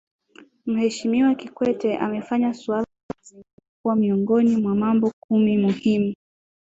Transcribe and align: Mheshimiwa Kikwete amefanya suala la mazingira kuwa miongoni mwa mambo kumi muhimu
Mheshimiwa 0.65 1.31
Kikwete 1.39 1.89
amefanya 1.97 2.53
suala 2.53 2.81
la 2.87 3.09
mazingira 3.15 3.51
kuwa 3.81 3.95
miongoni 3.95 4.55
mwa 4.57 4.75
mambo 4.75 5.11
kumi 5.19 5.57
muhimu 5.57 6.13